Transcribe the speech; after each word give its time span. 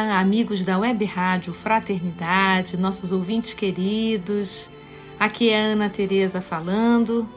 Olá, 0.00 0.20
amigos 0.20 0.62
da 0.62 0.78
Web 0.78 1.04
Rádio 1.06 1.52
Fraternidade, 1.52 2.76
nossos 2.76 3.10
ouvintes 3.10 3.52
queridos. 3.52 4.70
Aqui 5.18 5.50
é 5.50 5.60
Ana 5.60 5.90
Tereza 5.90 6.40
falando. 6.40 7.28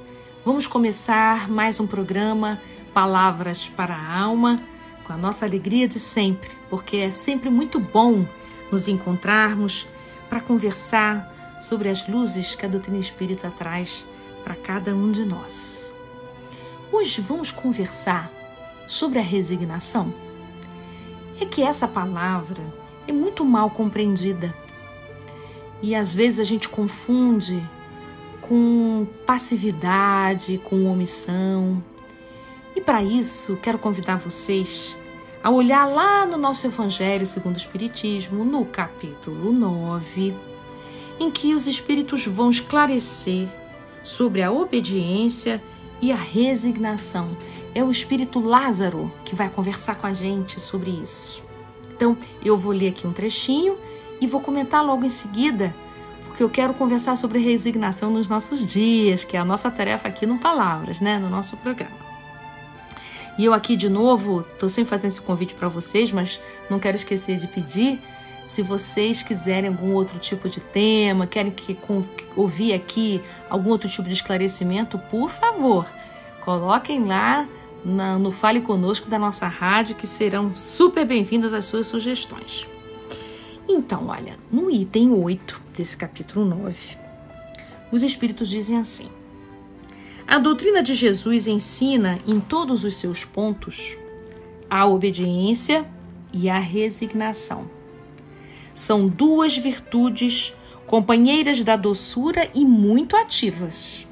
Vamos 0.45 0.67
começar 0.67 1.49
mais 1.49 1.79
um 1.79 1.87
programa 1.87 2.61
Palavras 2.93 3.67
para 3.67 3.95
a 3.95 4.19
Alma, 4.19 4.59
com 5.03 5.11
a 5.11 5.17
nossa 5.17 5.43
alegria 5.43 5.87
de 5.87 5.97
sempre, 5.97 6.51
porque 6.69 6.97
é 6.97 7.09
sempre 7.09 7.49
muito 7.49 7.79
bom 7.79 8.27
nos 8.71 8.87
encontrarmos 8.87 9.87
para 10.29 10.39
conversar 10.39 11.57
sobre 11.59 11.89
as 11.89 12.07
luzes 12.07 12.53
que 12.53 12.67
a 12.67 12.69
doutrina 12.69 12.99
espírita 12.99 13.51
traz 13.57 14.05
para 14.43 14.53
cada 14.53 14.93
um 14.93 15.11
de 15.11 15.25
nós. 15.25 15.91
Hoje 16.91 17.21
vamos 17.21 17.51
conversar 17.51 18.31
sobre 18.87 19.17
a 19.17 19.23
resignação 19.23 20.13
é 21.41 21.45
que 21.45 21.63
essa 21.63 21.87
palavra 21.87 22.63
é 23.07 23.11
muito 23.11 23.43
mal 23.43 23.71
compreendida. 23.71 24.53
E 25.81 25.95
às 25.95 26.13
vezes 26.13 26.39
a 26.39 26.43
gente 26.43 26.69
confunde 26.69 27.67
com 28.41 29.07
passividade, 29.25 30.61
com 30.63 30.85
omissão. 30.85 31.83
E 32.75 32.79
para 32.81 33.03
isso, 33.03 33.57
quero 33.57 33.79
convidar 33.79 34.17
vocês 34.17 34.95
a 35.43 35.49
olhar 35.49 35.85
lá 35.85 36.25
no 36.27 36.37
nosso 36.37 36.67
Evangelho 36.67 37.25
segundo 37.25 37.55
o 37.55 37.59
Espiritismo, 37.59 38.45
no 38.45 38.63
capítulo 38.63 39.51
9, 39.51 40.35
em 41.19 41.31
que 41.31 41.55
os 41.55 41.65
Espíritos 41.65 42.27
vão 42.27 42.51
esclarecer 42.51 43.49
sobre 44.03 44.43
a 44.43 44.51
obediência 44.51 45.61
e 45.99 46.11
a 46.11 46.15
resignação 46.15 47.35
é 47.73 47.83
o 47.83 47.91
espírito 47.91 48.39
Lázaro 48.39 49.11
que 49.23 49.35
vai 49.35 49.49
conversar 49.49 49.95
com 49.95 50.07
a 50.07 50.13
gente 50.13 50.59
sobre 50.59 50.91
isso. 50.91 51.41
Então, 51.95 52.17
eu 52.43 52.57
vou 52.57 52.71
ler 52.71 52.89
aqui 52.89 53.05
um 53.05 53.13
trechinho 53.13 53.77
e 54.19 54.27
vou 54.27 54.41
comentar 54.41 54.83
logo 54.83 55.05
em 55.05 55.09
seguida, 55.09 55.73
porque 56.27 56.43
eu 56.43 56.49
quero 56.49 56.73
conversar 56.73 57.15
sobre 57.15 57.39
resignação 57.39 58.09
nos 58.11 58.27
nossos 58.27 58.65
dias, 58.65 59.23
que 59.23 59.37
é 59.37 59.39
a 59.39 59.45
nossa 59.45 59.69
tarefa 59.69 60.07
aqui 60.07 60.25
no 60.25 60.37
Palavras, 60.37 60.99
né, 60.99 61.19
no 61.19 61.29
nosso 61.29 61.57
programa. 61.57 62.11
E 63.37 63.45
eu 63.45 63.53
aqui 63.53 63.75
de 63.75 63.89
novo, 63.89 64.45
estou 64.53 64.67
sempre 64.67 64.89
fazendo 64.89 65.07
esse 65.07 65.21
convite 65.21 65.53
para 65.53 65.67
vocês, 65.67 66.11
mas 66.11 66.39
não 66.69 66.79
quero 66.79 66.95
esquecer 66.95 67.37
de 67.37 67.47
pedir 67.47 67.99
se 68.45 68.61
vocês 68.61 69.23
quiserem 69.23 69.69
algum 69.69 69.93
outro 69.93 70.19
tipo 70.19 70.49
de 70.49 70.59
tema, 70.59 71.27
querem 71.27 71.51
que 71.51 71.77
ouvir 72.35 72.73
aqui 72.73 73.21
algum 73.49 73.69
outro 73.69 73.89
tipo 73.89 74.07
de 74.07 74.13
esclarecimento, 74.13 74.97
por 74.97 75.29
favor, 75.29 75.85
coloquem 76.41 77.05
lá 77.05 77.47
na, 77.83 78.17
no 78.17 78.31
Fale 78.31 78.61
Conosco 78.61 79.09
da 79.09 79.17
nossa 79.17 79.47
rádio, 79.47 79.95
que 79.95 80.07
serão 80.07 80.53
super 80.55 81.05
bem-vindas 81.05 81.53
as 81.53 81.65
suas 81.65 81.87
sugestões. 81.87 82.67
Então, 83.67 84.07
olha, 84.07 84.37
no 84.51 84.69
item 84.69 85.11
8 85.11 85.61
desse 85.75 85.95
capítulo 85.95 86.45
9, 86.45 86.97
os 87.91 88.03
Espíritos 88.03 88.49
dizem 88.49 88.77
assim: 88.77 89.09
A 90.27 90.37
doutrina 90.37 90.83
de 90.83 90.93
Jesus 90.93 91.47
ensina 91.47 92.17
em 92.27 92.39
todos 92.39 92.83
os 92.83 92.95
seus 92.95 93.25
pontos 93.25 93.95
a 94.69 94.85
obediência 94.85 95.85
e 96.33 96.49
a 96.49 96.57
resignação. 96.57 97.69
São 98.73 99.07
duas 99.07 99.57
virtudes 99.57 100.53
companheiras 100.87 101.63
da 101.63 101.75
doçura 101.75 102.49
e 102.53 102.65
muito 102.65 103.15
ativas 103.15 104.07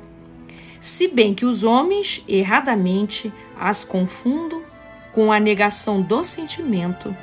se 0.79 1.07
bem 1.07 1.33
que 1.33 1.45
os 1.45 1.63
homens 1.63 2.23
erradamente 2.27 3.33
as 3.59 3.83
confundam 3.83 4.63
com 5.11 5.31
a 5.31 5.39
negação 5.39 6.01
do 6.01 6.23
sentimento 6.23 7.15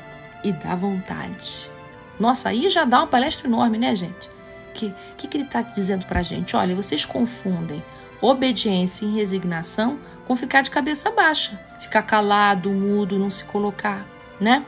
e 0.45 0.53
da 0.53 0.75
vontade. 0.75 1.71
Nossa, 2.19 2.49
aí 2.49 2.69
já 2.69 2.85
dá 2.85 2.99
uma 3.01 3.07
palestra 3.07 3.47
enorme, 3.47 3.79
né, 3.79 3.95
gente? 3.95 4.29
Que, 4.75 4.95
que, 5.17 5.27
que 5.27 5.37
ele 5.37 5.45
está 5.45 5.63
dizendo 5.63 6.07
para 6.07 6.21
a 6.21 6.23
gente? 6.23 6.55
Olha, 6.57 6.75
vocês 6.75 7.05
confundem 7.05 7.83
obediência 8.21 9.05
e 9.05 9.15
resignação 9.15 9.99
com 10.27 10.35
ficar 10.35 10.63
de 10.63 10.71
cabeça 10.71 11.11
baixa, 11.11 11.59
ficar 11.81 12.03
calado, 12.03 12.71
mudo, 12.71 13.19
não 13.19 13.31
se 13.31 13.45
colocar, 13.45 14.07
né? 14.41 14.65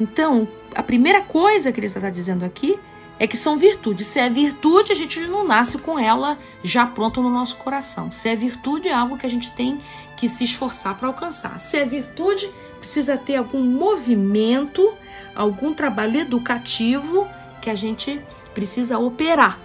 Então, 0.00 0.46
a 0.74 0.82
primeira 0.82 1.22
coisa 1.22 1.72
que 1.72 1.80
ele 1.80 1.86
está 1.86 2.10
dizendo 2.10 2.44
aqui 2.44 2.78
é 3.18 3.26
que 3.26 3.36
são 3.36 3.56
virtudes. 3.56 4.06
Se 4.06 4.18
é 4.18 4.28
virtude, 4.28 4.92
a 4.92 4.94
gente 4.94 5.20
não 5.20 5.46
nasce 5.46 5.78
com 5.78 5.98
ela 5.98 6.38
já 6.62 6.86
pronta 6.86 7.20
no 7.20 7.30
nosso 7.30 7.56
coração. 7.56 8.10
Se 8.10 8.28
é 8.28 8.36
virtude, 8.36 8.88
é 8.88 8.92
algo 8.92 9.16
que 9.16 9.26
a 9.26 9.30
gente 9.30 9.50
tem 9.52 9.80
que 10.16 10.28
se 10.28 10.44
esforçar 10.44 10.96
para 10.96 11.08
alcançar. 11.08 11.58
Se 11.58 11.78
é 11.78 11.84
virtude, 11.84 12.50
precisa 12.78 13.16
ter 13.16 13.36
algum 13.36 13.60
movimento, 13.60 14.94
algum 15.34 15.72
trabalho 15.72 16.20
educativo 16.20 17.26
que 17.60 17.70
a 17.70 17.74
gente 17.74 18.20
precisa 18.54 18.98
operar, 18.98 19.58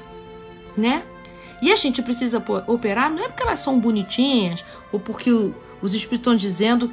né? 0.76 1.04
E 1.62 1.72
a 1.72 1.76
gente 1.76 2.02
precisa 2.02 2.44
operar 2.68 3.12
não 3.12 3.24
é 3.24 3.28
porque 3.28 3.44
elas 3.44 3.60
são 3.60 3.80
bonitinhas 3.80 4.66
ou 4.92 5.00
porque 5.00 5.30
os 5.32 5.94
espíritos 5.94 6.20
estão 6.20 6.36
dizendo 6.36 6.92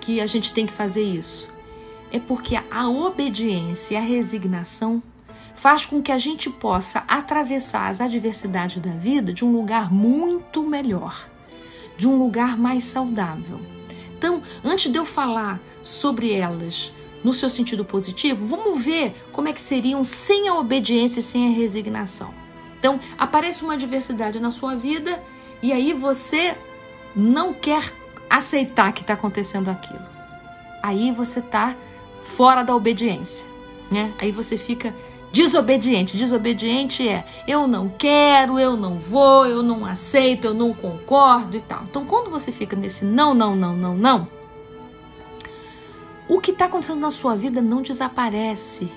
que 0.00 0.20
a 0.20 0.26
gente 0.26 0.52
tem 0.52 0.66
que 0.66 0.72
fazer 0.72 1.02
isso. 1.02 1.48
É 2.12 2.18
porque 2.18 2.60
a 2.70 2.88
obediência 2.88 3.94
e 3.94 3.96
a 3.96 4.00
resignação 4.00 5.02
faz 5.60 5.84
com 5.84 6.00
que 6.00 6.10
a 6.10 6.16
gente 6.16 6.48
possa 6.48 7.04
atravessar 7.06 7.88
as 7.88 8.00
adversidades 8.00 8.80
da 8.80 8.92
vida 8.92 9.30
de 9.30 9.44
um 9.44 9.52
lugar 9.52 9.92
muito 9.92 10.62
melhor, 10.62 11.28
de 11.98 12.08
um 12.08 12.16
lugar 12.16 12.56
mais 12.56 12.84
saudável. 12.84 13.60
Então, 14.16 14.42
antes 14.64 14.90
de 14.90 14.98
eu 14.98 15.04
falar 15.04 15.60
sobre 15.82 16.32
elas 16.32 16.94
no 17.22 17.34
seu 17.34 17.50
sentido 17.50 17.84
positivo, 17.84 18.42
vamos 18.46 18.82
ver 18.82 19.14
como 19.32 19.48
é 19.48 19.52
que 19.52 19.60
seriam 19.60 20.02
sem 20.02 20.48
a 20.48 20.54
obediência 20.54 21.20
e 21.20 21.22
sem 21.22 21.48
a 21.48 21.54
resignação. 21.54 22.32
Então, 22.78 22.98
aparece 23.18 23.62
uma 23.62 23.74
adversidade 23.74 24.40
na 24.40 24.50
sua 24.50 24.74
vida 24.74 25.22
e 25.62 25.74
aí 25.74 25.92
você 25.92 26.56
não 27.14 27.52
quer 27.52 27.92
aceitar 28.30 28.94
que 28.94 29.02
está 29.02 29.12
acontecendo 29.12 29.68
aquilo. 29.68 30.06
Aí 30.82 31.12
você 31.12 31.40
está 31.40 31.76
fora 32.22 32.62
da 32.62 32.74
obediência, 32.74 33.46
né? 33.90 34.10
Aí 34.18 34.32
você 34.32 34.56
fica 34.56 34.94
Desobediente. 35.32 36.16
Desobediente 36.16 37.08
é 37.08 37.24
eu 37.46 37.66
não 37.66 37.88
quero, 37.88 38.58
eu 38.58 38.76
não 38.76 38.98
vou, 38.98 39.46
eu 39.46 39.62
não 39.62 39.86
aceito, 39.86 40.46
eu 40.46 40.54
não 40.54 40.72
concordo 40.72 41.56
e 41.56 41.60
tal. 41.60 41.84
Então, 41.84 42.04
quando 42.04 42.30
você 42.30 42.50
fica 42.50 42.74
nesse 42.74 43.04
não, 43.04 43.32
não, 43.32 43.54
não, 43.54 43.76
não, 43.76 43.96
não, 43.96 44.28
o 46.28 46.40
que 46.40 46.50
está 46.50 46.66
acontecendo 46.66 47.00
na 47.00 47.10
sua 47.10 47.36
vida 47.36 47.60
não 47.60 47.82
desaparece. 47.82 48.90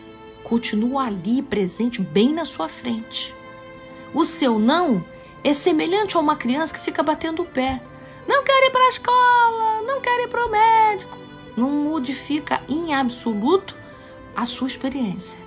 Continua 0.44 1.06
ali, 1.06 1.42
presente, 1.42 2.02
bem 2.02 2.34
na 2.34 2.46
sua 2.46 2.68
frente. 2.68 3.34
O 4.14 4.24
seu 4.24 4.60
não 4.60 5.04
é 5.44 5.54
semelhante 5.54 6.16
a 6.16 6.20
uma 6.20 6.36
criança 6.36 6.74
que 6.74 6.80
fica 6.80 7.02
batendo 7.02 7.42
o 7.42 7.46
pé. 7.46 7.82
Não 8.28 8.44
quero 8.44 8.68
ir 8.68 8.72
para 8.72 8.86
a 8.86 8.90
escola, 8.90 9.82
não 9.86 10.00
quero 10.00 10.24
ir 10.24 10.28
para 10.28 10.46
o 10.46 10.50
médico. 10.52 11.18
Não 11.58 11.70
modifica 11.70 12.62
em 12.70 12.94
absoluto 12.94 13.76
a 14.36 14.46
sua 14.46 14.68
experiência. 14.68 15.40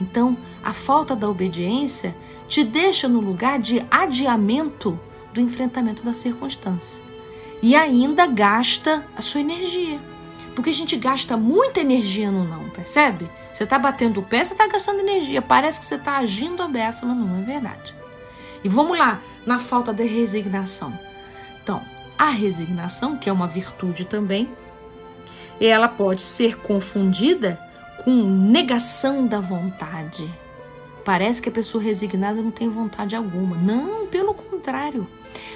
Então, 0.00 0.36
a 0.62 0.72
falta 0.72 1.16
da 1.16 1.28
obediência 1.28 2.14
te 2.48 2.62
deixa 2.62 3.08
no 3.08 3.20
lugar 3.20 3.58
de 3.58 3.84
adiamento 3.90 4.98
do 5.32 5.40
enfrentamento 5.40 6.04
da 6.04 6.12
circunstância 6.12 7.02
e 7.62 7.74
ainda 7.74 8.26
gasta 8.26 9.04
a 9.16 9.22
sua 9.22 9.40
energia. 9.40 9.98
Porque 10.54 10.70
a 10.70 10.74
gente 10.74 10.96
gasta 10.96 11.36
muita 11.36 11.80
energia 11.80 12.30
no 12.30 12.44
não, 12.44 12.70
percebe? 12.70 13.28
Você 13.52 13.64
está 13.64 13.78
batendo 13.78 14.20
o 14.20 14.22
pé, 14.22 14.42
você 14.42 14.54
está 14.54 14.66
gastando 14.66 15.00
energia. 15.00 15.42
Parece 15.42 15.78
que 15.78 15.84
você 15.84 15.96
está 15.96 16.16
agindo 16.16 16.62
a 16.62 16.68
beça, 16.68 17.04
mas 17.04 17.16
não 17.16 17.38
é 17.38 17.42
verdade. 17.42 17.94
E 18.64 18.68
vamos 18.68 18.98
lá, 18.98 19.20
na 19.44 19.58
falta 19.58 19.92
de 19.92 20.04
resignação. 20.04 20.98
Então, 21.62 21.82
a 22.18 22.30
resignação, 22.30 23.16
que 23.16 23.28
é 23.28 23.32
uma 23.32 23.46
virtude 23.46 24.06
também, 24.06 24.48
ela 25.60 25.88
pode 25.88 26.22
ser 26.22 26.56
confundida 26.58 27.58
com 28.04 28.10
negação 28.10 29.26
da 29.26 29.40
vontade. 29.40 30.32
Parece 31.04 31.40
que 31.40 31.48
a 31.48 31.52
pessoa 31.52 31.82
resignada 31.82 32.42
não 32.42 32.50
tem 32.50 32.68
vontade 32.68 33.14
alguma. 33.14 33.56
Não, 33.56 34.06
pelo 34.06 34.34
contrário. 34.34 35.06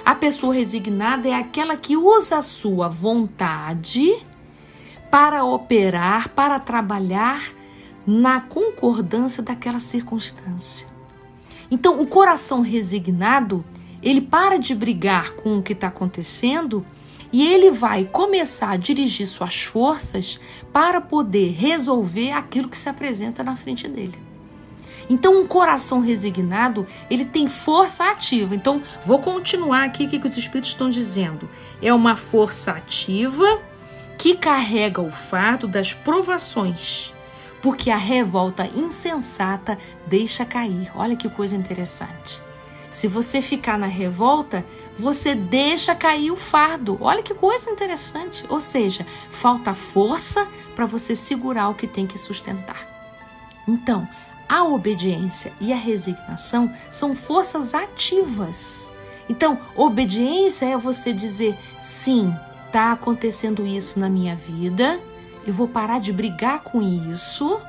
A 0.05 0.15
pessoa 0.15 0.53
resignada 0.53 1.27
é 1.27 1.33
aquela 1.33 1.75
que 1.75 1.97
usa 1.97 2.37
a 2.37 2.41
sua 2.41 2.87
vontade 2.87 4.25
para 5.09 5.43
operar, 5.43 6.29
para 6.29 6.57
trabalhar 6.59 7.43
na 8.07 8.39
concordância 8.39 9.43
daquela 9.43 9.79
circunstância. 9.79 10.87
Então, 11.69 12.01
o 12.01 12.07
coração 12.07 12.61
resignado, 12.61 13.63
ele 14.01 14.21
para 14.21 14.57
de 14.57 14.73
brigar 14.73 15.33
com 15.33 15.57
o 15.57 15.61
que 15.61 15.73
está 15.73 15.87
acontecendo 15.87 16.85
e 17.31 17.45
ele 17.45 17.71
vai 17.71 18.05
começar 18.05 18.71
a 18.71 18.77
dirigir 18.77 19.25
suas 19.25 19.63
forças 19.63 20.39
para 20.73 20.99
poder 20.99 21.51
resolver 21.51 22.31
aquilo 22.31 22.69
que 22.69 22.77
se 22.77 22.89
apresenta 22.89 23.43
na 23.43 23.55
frente 23.55 23.87
dele. 23.87 24.19
Então, 25.09 25.41
um 25.41 25.47
coração 25.47 25.99
resignado, 25.99 26.87
ele 27.09 27.25
tem 27.25 27.47
força 27.47 28.09
ativa. 28.09 28.55
Então, 28.55 28.81
vou 29.03 29.19
continuar 29.19 29.83
aqui 29.83 30.05
o 30.05 30.09
que 30.09 30.27
os 30.27 30.37
espíritos 30.37 30.71
estão 30.71 30.89
dizendo. 30.89 31.49
É 31.81 31.93
uma 31.93 32.15
força 32.15 32.71
ativa 32.71 33.59
que 34.17 34.35
carrega 34.35 35.01
o 35.01 35.11
fardo 35.11 35.67
das 35.67 35.93
provações, 35.93 37.13
porque 37.61 37.89
a 37.89 37.97
revolta 37.97 38.69
insensata 38.75 39.77
deixa 40.07 40.45
cair. 40.45 40.91
Olha 40.95 41.15
que 41.15 41.27
coisa 41.27 41.55
interessante. 41.55 42.41
Se 42.89 43.07
você 43.07 43.41
ficar 43.41 43.79
na 43.79 43.87
revolta, 43.87 44.65
você 44.97 45.33
deixa 45.33 45.95
cair 45.95 46.31
o 46.31 46.35
fardo. 46.35 46.97
Olha 47.01 47.23
que 47.23 47.33
coisa 47.33 47.69
interessante. 47.69 48.45
Ou 48.49 48.59
seja, 48.59 49.05
falta 49.29 49.73
força 49.73 50.47
para 50.75 50.85
você 50.85 51.15
segurar 51.15 51.69
o 51.69 51.75
que 51.75 51.87
tem 51.87 52.05
que 52.05 52.17
sustentar. 52.17 52.87
Então, 53.67 54.07
a 54.47 54.63
obediência 54.63 55.53
e 55.61 55.71
a 55.71 55.77
resignação 55.77 56.73
são 56.89 57.15
forças 57.15 57.73
ativas. 57.73 58.91
Então, 59.29 59.59
obediência 59.75 60.65
é 60.65 60.77
você 60.77 61.13
dizer 61.13 61.57
sim, 61.79 62.35
está 62.67 62.91
acontecendo 62.91 63.65
isso 63.65 63.97
na 63.99 64.09
minha 64.09 64.35
vida, 64.35 64.99
eu 65.47 65.53
vou 65.53 65.67
parar 65.67 65.99
de 65.99 66.11
brigar 66.11 66.63
com 66.63 66.81
isso, 66.81 67.61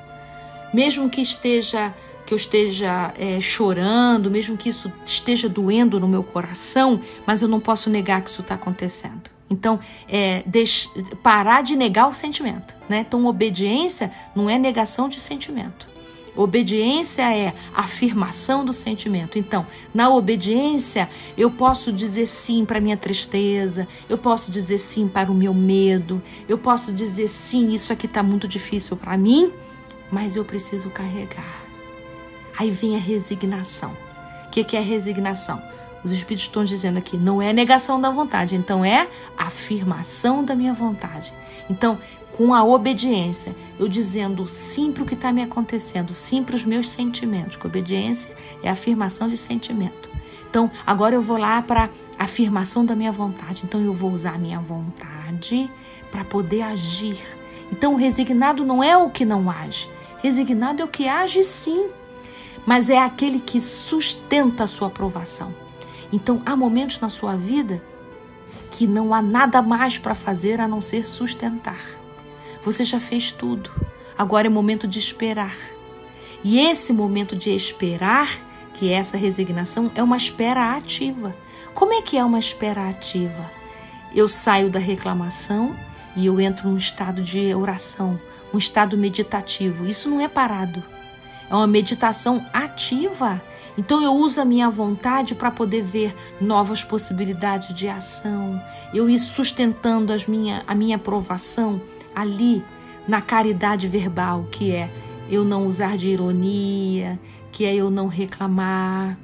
mesmo 0.74 1.08
que 1.08 1.20
esteja 1.20 1.94
que 2.26 2.32
eu 2.32 2.36
esteja 2.36 3.12
é, 3.16 3.40
chorando, 3.40 4.30
mesmo 4.30 4.56
que 4.56 4.68
isso 4.68 4.92
esteja 5.04 5.48
doendo 5.48 5.98
no 5.98 6.08
meu 6.08 6.22
coração, 6.22 7.00
mas 7.26 7.42
eu 7.42 7.48
não 7.48 7.60
posso 7.60 7.90
negar 7.90 8.22
que 8.22 8.30
isso 8.30 8.40
está 8.40 8.54
acontecendo. 8.54 9.30
Então, 9.50 9.78
é, 10.08 10.42
parar 11.22 11.62
de 11.62 11.76
negar 11.76 12.08
o 12.08 12.14
sentimento. 12.14 12.74
Né? 12.88 13.04
Então, 13.06 13.26
obediência 13.26 14.10
não 14.34 14.48
é 14.48 14.58
negação 14.58 15.08
de 15.08 15.20
sentimento. 15.20 15.92
Obediência 16.34 17.30
é 17.34 17.52
afirmação 17.74 18.64
do 18.64 18.72
sentimento. 18.72 19.38
Então, 19.38 19.66
na 19.92 20.08
obediência, 20.08 21.10
eu 21.36 21.50
posso 21.50 21.92
dizer 21.92 22.26
sim 22.26 22.64
para 22.64 22.80
minha 22.80 22.96
tristeza, 22.96 23.86
eu 24.08 24.16
posso 24.16 24.50
dizer 24.50 24.78
sim 24.78 25.06
para 25.06 25.30
o 25.30 25.34
meu 25.34 25.52
medo, 25.52 26.22
eu 26.48 26.56
posso 26.56 26.90
dizer 26.90 27.28
sim, 27.28 27.72
isso 27.72 27.92
aqui 27.92 28.06
está 28.06 28.22
muito 28.22 28.48
difícil 28.48 28.96
para 28.96 29.18
mim, 29.18 29.52
mas 30.10 30.36
eu 30.36 30.44
preciso 30.44 30.88
carregar. 30.88 31.61
Aí 32.58 32.70
vem 32.70 32.96
a 32.96 32.98
resignação. 32.98 33.96
O 34.46 34.50
que, 34.50 34.64
que 34.64 34.76
é 34.76 34.80
resignação? 34.80 35.62
Os 36.04 36.10
Espíritos 36.10 36.46
estão 36.46 36.64
dizendo 36.64 36.98
aqui, 36.98 37.16
não 37.16 37.40
é 37.40 37.52
negação 37.52 38.00
da 38.00 38.10
vontade, 38.10 38.56
então 38.56 38.84
é 38.84 39.08
afirmação 39.36 40.44
da 40.44 40.54
minha 40.54 40.74
vontade. 40.74 41.32
Então, 41.70 41.98
com 42.36 42.54
a 42.54 42.64
obediência, 42.64 43.54
eu 43.78 43.86
dizendo 43.86 44.46
sim 44.46 44.90
para 44.90 45.02
o 45.02 45.06
que 45.06 45.14
está 45.14 45.32
me 45.32 45.42
acontecendo, 45.42 46.12
sim 46.12 46.42
para 46.42 46.56
os 46.56 46.64
meus 46.64 46.88
sentimentos, 46.88 47.56
que 47.56 47.66
obediência 47.66 48.34
é 48.62 48.68
afirmação 48.68 49.28
de 49.28 49.36
sentimento. 49.36 50.10
Então, 50.48 50.70
agora 50.84 51.14
eu 51.14 51.22
vou 51.22 51.36
lá 51.36 51.62
para 51.62 51.88
afirmação 52.18 52.84
da 52.84 52.94
minha 52.94 53.12
vontade. 53.12 53.62
Então, 53.64 53.80
eu 53.80 53.94
vou 53.94 54.10
usar 54.12 54.34
a 54.34 54.38
minha 54.38 54.60
vontade 54.60 55.70
para 56.10 56.24
poder 56.24 56.62
agir. 56.62 57.18
Então, 57.70 57.94
resignado 57.94 58.64
não 58.64 58.82
é 58.82 58.96
o 58.96 59.08
que 59.08 59.24
não 59.24 59.50
age. 59.50 59.88
Resignado 60.22 60.82
é 60.82 60.84
o 60.84 60.88
que 60.88 61.08
age 61.08 61.42
sim, 61.42 61.88
mas 62.66 62.88
é 62.88 62.98
aquele 62.98 63.40
que 63.40 63.60
sustenta 63.60 64.64
a 64.64 64.66
sua 64.66 64.88
aprovação. 64.88 65.54
Então, 66.12 66.42
há 66.44 66.54
momentos 66.54 67.00
na 67.00 67.08
sua 67.08 67.36
vida 67.36 67.82
que 68.70 68.86
não 68.86 69.12
há 69.12 69.20
nada 69.20 69.60
mais 69.60 69.98
para 69.98 70.14
fazer 70.14 70.60
a 70.60 70.68
não 70.68 70.80
ser 70.80 71.04
sustentar. 71.04 71.80
Você 72.62 72.84
já 72.84 72.98
fez 72.98 73.30
tudo. 73.30 73.70
Agora 74.16 74.46
é 74.46 74.50
momento 74.50 74.86
de 74.86 74.98
esperar. 74.98 75.56
E 76.44 76.58
esse 76.58 76.92
momento 76.92 77.36
de 77.36 77.50
esperar, 77.50 78.28
que 78.74 78.88
é 78.88 78.92
essa 78.92 79.16
resignação, 79.16 79.90
é 79.94 80.02
uma 80.02 80.16
espera 80.16 80.76
ativa. 80.76 81.34
Como 81.74 81.92
é 81.92 82.02
que 82.02 82.16
é 82.16 82.24
uma 82.24 82.38
espera 82.38 82.88
ativa? 82.88 83.50
Eu 84.14 84.28
saio 84.28 84.70
da 84.70 84.78
reclamação 84.78 85.76
e 86.16 86.26
eu 86.26 86.40
entro 86.40 86.68
num 86.68 86.76
estado 86.76 87.22
de 87.22 87.54
oração, 87.54 88.20
um 88.52 88.58
estado 88.58 88.96
meditativo. 88.96 89.86
Isso 89.86 90.10
não 90.10 90.20
é 90.20 90.28
parado. 90.28 90.82
É 91.52 91.54
uma 91.54 91.66
meditação 91.66 92.42
ativa. 92.50 93.42
Então 93.76 94.02
eu 94.02 94.14
uso 94.14 94.40
a 94.40 94.44
minha 94.44 94.70
vontade 94.70 95.34
para 95.34 95.50
poder 95.50 95.82
ver 95.82 96.14
novas 96.40 96.82
possibilidades 96.82 97.76
de 97.76 97.86
ação. 97.88 98.58
Eu 98.94 99.08
ir 99.10 99.18
sustentando 99.18 100.14
as 100.14 100.26
minha, 100.26 100.62
a 100.66 100.74
minha 100.74 100.96
aprovação 100.96 101.78
ali 102.14 102.64
na 103.06 103.20
caridade 103.20 103.86
verbal, 103.86 104.46
que 104.50 104.72
é 104.72 104.90
eu 105.30 105.44
não 105.44 105.66
usar 105.66 105.98
de 105.98 106.08
ironia, 106.08 107.20
que 107.50 107.66
é 107.66 107.74
eu 107.74 107.90
não 107.90 108.06
reclamar, 108.06 109.18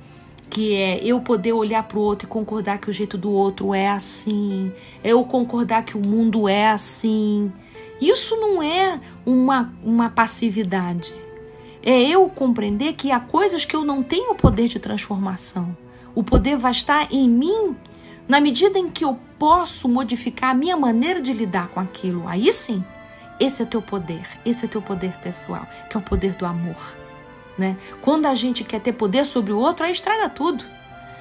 que 0.51 0.75
é 0.75 1.03
eu 1.03 1.23
poder 1.23 1.55
olhar 1.55 1.83
para 1.85 1.99
o 1.99 2.03
outro 2.03 2.27
e 2.27 2.31
concordar 2.31 2.77
que 2.77 2.91
o 2.91 2.93
jeito 2.93 3.17
do 3.17 3.33
outro 3.33 3.73
é 3.73 3.89
assim, 3.89 4.71
é 5.03 5.13
eu 5.13 5.25
concordar 5.25 5.83
que 5.83 5.97
o 5.97 6.07
mundo 6.07 6.47
é 6.47 6.69
assim. 6.69 7.51
Isso 7.99 8.37
não 8.37 8.63
é 8.63 9.01
uma, 9.25 9.73
uma 9.83 10.11
passividade. 10.11 11.15
É 11.91 12.03
eu 12.03 12.29
compreender 12.29 12.93
que 12.93 13.11
há 13.11 13.19
coisas 13.19 13.65
que 13.65 13.75
eu 13.75 13.83
não 13.83 14.03
tenho 14.03 14.35
poder 14.35 14.69
de 14.69 14.79
transformação. 14.79 15.75
O 16.15 16.23
poder 16.23 16.59
vai 16.59 16.71
estar 16.71 17.11
em 17.11 17.27
mim 17.27 17.75
na 18.29 18.43
medida 18.43 18.79
em 18.79 18.91
que 18.91 19.07
eu 19.07 19.19
posso 19.39 19.89
modificar 19.89 20.51
a 20.51 20.55
minha 20.55 20.77
maneira 20.77 21.19
de 21.19 21.33
lidar 21.33 21.69
com 21.69 21.81
aquilo. 21.81 22.29
Aí 22.29 22.53
sim, 22.53 22.85
esse 23.41 23.63
é 23.63 23.65
teu 23.65 23.81
poder, 23.81 24.21
esse 24.45 24.67
é 24.67 24.69
teu 24.69 24.83
poder 24.83 25.17
pessoal, 25.23 25.67
que 25.89 25.97
é 25.97 26.01
o 26.01 26.03
poder 26.03 26.35
do 26.35 26.45
amor. 26.45 26.95
Né? 27.57 27.75
Quando 28.03 28.27
a 28.27 28.35
gente 28.35 28.65
quer 28.65 28.83
ter 28.83 28.93
poder 28.93 29.25
sobre 29.25 29.55
o 29.55 29.59
outro, 29.59 29.87
aí 29.87 29.93
estraga 29.93 30.29
tudo. 30.29 30.67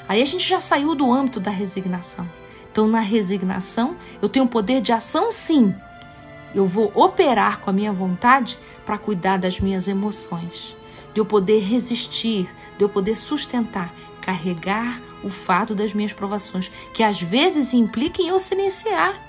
Aí 0.06 0.22
a 0.22 0.26
gente 0.26 0.46
já 0.46 0.60
saiu 0.60 0.94
do 0.94 1.14
âmbito 1.14 1.40
da 1.40 1.50
resignação. 1.50 2.30
Então, 2.70 2.90
na 2.90 3.00
resignação, 3.00 3.96
eu 4.22 4.28
tenho 4.28 4.46
poder 4.46 4.82
de 4.82 4.92
ação, 4.92 5.32
sim. 5.32 5.74
Eu 6.54 6.66
vou 6.66 6.92
operar 6.96 7.60
com 7.60 7.70
a 7.70 7.74
minha 7.74 7.94
vontade 7.94 8.58
para 8.86 8.98
cuidar 8.98 9.38
das 9.38 9.60
minhas 9.60 9.88
emoções, 9.88 10.76
de 11.14 11.20
eu 11.20 11.26
poder 11.26 11.60
resistir, 11.60 12.50
de 12.78 12.84
eu 12.84 12.90
poder 12.90 13.16
sustentar, 13.16 13.94
carregar 14.22 15.02
o 15.24 15.30
fardo 15.30 15.76
das 15.76 15.94
minhas 15.94 16.14
provações, 16.14 16.72
que 16.94 17.04
às 17.04 17.22
vezes 17.22 17.74
implica 17.74 18.22
em 18.22 18.28
eu 18.28 18.40
silenciar 18.40 19.28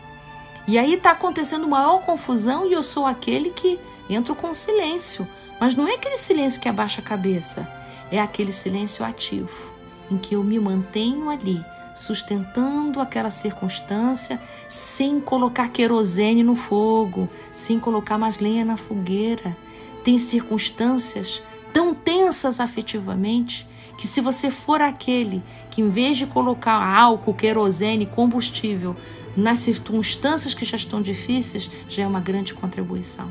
e 0.69 0.77
aí 0.77 0.93
está 0.93 1.13
acontecendo 1.13 1.67
maior 1.67 2.03
confusão 2.03 2.67
e 2.67 2.75
eu 2.75 2.83
sou 2.83 3.07
aquele 3.07 3.49
que 3.49 3.81
entro 4.11 4.35
com 4.35 4.53
silêncio. 4.53 5.27
Mas 5.59 5.75
não 5.75 5.89
é 5.89 5.95
aquele 5.95 6.19
silêncio 6.19 6.61
que 6.61 6.69
abaixa 6.69 7.01
a 7.01 7.05
cabeça, 7.05 7.67
é 8.13 8.21
aquele 8.21 8.53
silêncio 8.53 9.03
ativo, 9.03 9.73
em 10.11 10.19
que 10.19 10.35
eu 10.35 10.45
me 10.45 10.61
mantenho 10.61 11.31
ali, 11.31 11.65
sustentando 11.99 13.01
aquela 13.01 13.31
circunstância, 13.31 14.41
sem 14.69 15.21
colocar 15.21 15.69
querosene 15.69 16.45
no 16.45 16.55
fogo, 16.55 17.29
sem 17.53 17.81
colocar 17.81 18.17
mais 18.17 18.39
lenha 18.39 18.65
na 18.65 18.77
fogueira. 18.77 19.57
Tem 20.05 20.17
circunstâncias 20.17 21.43
tão 21.73 21.93
tensas 21.93 22.61
afetivamente 22.61 23.67
que 23.99 24.07
se 24.07 24.21
você 24.21 24.49
for 24.49 24.81
aquele 24.81 25.43
que 25.73 25.83
em 25.83 25.89
vez 25.89 26.17
de 26.17 26.25
colocar 26.25 26.73
álcool, 26.73 27.35
querosene, 27.35 28.07
combustível 28.07 28.95
nas 29.37 29.59
circunstâncias 29.59 30.55
que 30.55 30.65
já 30.65 30.77
estão 30.77 31.03
difíceis, 31.03 31.69
já 31.89 32.05
é 32.05 32.07
uma 32.07 32.21
grande 32.21 32.55
contribuição. 32.55 33.31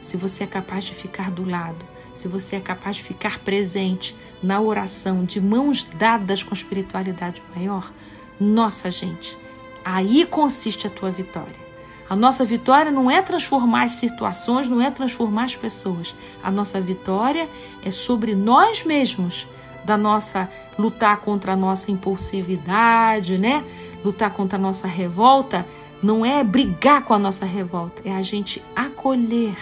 Se 0.00 0.16
você 0.16 0.44
é 0.44 0.46
capaz 0.48 0.84
de 0.84 0.94
ficar 0.94 1.30
do 1.30 1.48
lado, 1.48 1.93
se 2.14 2.28
você 2.28 2.56
é 2.56 2.60
capaz 2.60 2.96
de 2.96 3.02
ficar 3.02 3.40
presente 3.40 4.16
na 4.42 4.60
oração, 4.60 5.24
de 5.24 5.40
mãos 5.40 5.84
dadas 5.84 6.42
com 6.42 6.54
espiritualidade 6.54 7.42
maior, 7.54 7.92
nossa 8.38 8.90
gente, 8.90 9.36
aí 9.84 10.24
consiste 10.24 10.86
a 10.86 10.90
tua 10.90 11.10
vitória. 11.10 11.64
A 12.08 12.14
nossa 12.14 12.44
vitória 12.44 12.92
não 12.92 13.10
é 13.10 13.22
transformar 13.22 13.84
as 13.84 13.92
situações, 13.92 14.68
não 14.68 14.80
é 14.80 14.90
transformar 14.90 15.44
as 15.44 15.56
pessoas. 15.56 16.14
A 16.42 16.50
nossa 16.50 16.80
vitória 16.80 17.48
é 17.82 17.90
sobre 17.90 18.34
nós 18.34 18.84
mesmos, 18.84 19.46
da 19.84 19.96
nossa 19.96 20.50
lutar 20.78 21.18
contra 21.18 21.52
a 21.52 21.56
nossa 21.56 21.90
impulsividade, 21.90 23.38
né? 23.38 23.64
Lutar 24.04 24.30
contra 24.30 24.58
a 24.58 24.60
nossa 24.60 24.86
revolta 24.86 25.66
não 26.02 26.24
é 26.24 26.44
brigar 26.44 27.02
com 27.02 27.14
a 27.14 27.18
nossa 27.18 27.46
revolta, 27.46 28.02
é 28.04 28.14
a 28.14 28.20
gente 28.20 28.62
acolher, 28.76 29.56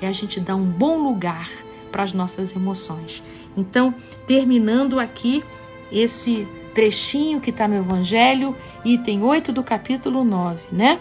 é 0.00 0.06
a 0.06 0.12
gente 0.12 0.38
dar 0.38 0.54
um 0.54 0.64
bom 0.64 1.02
lugar 1.02 1.48
para 1.94 2.02
as 2.02 2.12
nossas 2.12 2.56
emoções. 2.56 3.22
Então, 3.56 3.94
terminando 4.26 4.98
aqui 4.98 5.44
esse 5.92 6.48
trechinho 6.74 7.40
que 7.40 7.50
está 7.50 7.68
no 7.68 7.76
Evangelho, 7.76 8.56
item 8.84 9.22
8 9.22 9.52
do 9.52 9.62
capítulo 9.62 10.24
9, 10.24 10.60
né? 10.72 10.98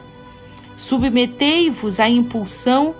Submetei-vos 0.77 1.99
à 1.99 2.07
impulsão 2.07 2.93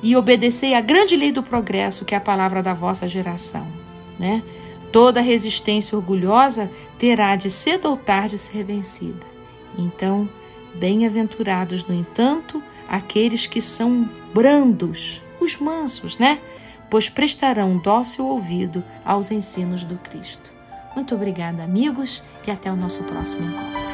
e 0.00 0.14
obedecei 0.14 0.74
à 0.74 0.80
grande 0.80 1.16
lei 1.16 1.32
do 1.32 1.42
progresso, 1.42 2.04
que 2.04 2.14
é 2.14 2.18
a 2.18 2.20
palavra 2.20 2.62
da 2.62 2.72
vossa 2.72 3.08
geração. 3.08 3.66
Né? 4.16 4.40
Toda 4.92 5.20
resistência 5.20 5.98
orgulhosa 5.98 6.70
terá 6.96 7.34
de 7.34 7.50
cedo 7.50 7.90
ou 7.90 7.96
tarde 7.96 8.38
ser 8.38 8.62
vencida. 8.62 9.26
Então, 9.76 10.28
bem-aventurados, 10.72 11.84
no 11.84 11.94
entanto, 11.96 12.62
aqueles 12.88 13.48
que 13.48 13.60
são 13.60 14.08
brandos, 14.32 15.20
os 15.40 15.56
mansos, 15.56 16.16
né? 16.16 16.38
Pois 16.94 17.08
prestarão 17.08 17.76
dócil 17.76 18.24
ouvido 18.24 18.84
aos 19.04 19.32
ensinos 19.32 19.82
do 19.82 19.96
Cristo. 19.96 20.52
Muito 20.94 21.12
obrigada, 21.12 21.64
amigos, 21.64 22.22
e 22.46 22.52
até 22.52 22.70
o 22.70 22.76
nosso 22.76 23.02
próximo 23.02 23.48
encontro. 23.50 23.93